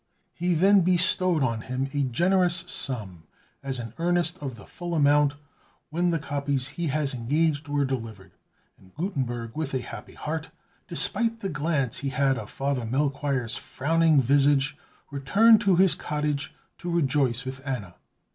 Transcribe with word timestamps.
He 0.33 0.55
then 0.55 0.81
bestowed 0.81 1.43
on 1.43 1.61
him 1.61 1.87
a 1.93 2.01
generous 2.01 2.55
sum, 2.67 3.21
as 3.61 3.77
an 3.77 3.93
earnest 3.99 4.39
of 4.39 4.55
the 4.55 4.65
full 4.65 4.95
amount, 4.95 5.35
when 5.91 6.09
the 6.09 6.17
copies 6.17 6.69
he 6.69 6.87
had 6.87 7.13
engaged, 7.13 7.67
were 7.67 7.85
delivered; 7.85 8.31
and 8.79 8.95
Gutenberg, 8.95 9.55
with 9.55 9.75
a 9.75 9.81
happy 9.81 10.15
heart, 10.15 10.49
despite 10.87 11.41
the 11.41 11.49
glance 11.49 11.99
he 11.99 12.09
had 12.09 12.39
of 12.39 12.49
Father 12.49 12.83
Melchoir's 12.83 13.55
frowning 13.57 14.19
visage, 14.19 14.75
returned 15.11 15.61
to 15.61 15.75
his 15.75 15.93
cottage 15.93 16.55
to 16.79 16.89
rejoice 16.89 17.45
with 17.45 17.61
Anna. 17.63 17.93